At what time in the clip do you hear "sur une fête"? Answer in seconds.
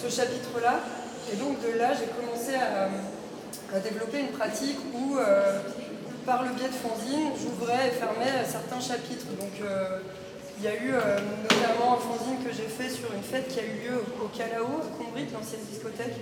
12.90-13.46